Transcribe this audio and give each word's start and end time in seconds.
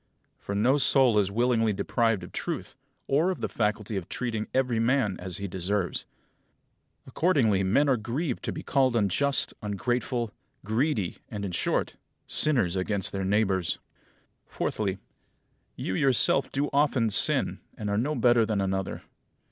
For 0.39 0.55
no 0.55 0.79
soul 0.79 1.19
is 1.19 1.29
willingly 1.29 1.73
deprived 1.73 2.23
of 2.23 2.31
truth, 2.31 2.75
or 3.05 3.29
of 3.29 3.39
the 3.39 3.47
faculty 3.47 3.97
of 3.97 4.09
treating 4.09 4.47
every 4.51 4.79
man 4.79 5.15
as 5.19 5.37
he 5.37 5.47
deserves. 5.47 6.07
Accordingly 7.05 7.61
men 7.63 7.87
are 7.87 7.97
grieved 7.97 8.41
to 8.45 8.51
be 8.51 8.63
called 8.63 8.95
unjust, 8.95 9.53
ungrateful, 9.61 10.31
greedy, 10.65 11.17
and, 11.29 11.45
in 11.45 11.51
short, 11.51 11.97
sinners 12.25 12.75
against 12.75 13.11
their 13.11 13.23
neighbours. 13.23 13.77
Fourthly: 14.47 14.97
You 15.75 15.93
yourself 15.93 16.51
do 16.51 16.71
often 16.73 17.11
sin, 17.11 17.59
and 17.77 17.87
are 17.87 17.97
no 17.99 18.15
better 18.15 18.43
than 18.43 18.59
another. 18.59 19.03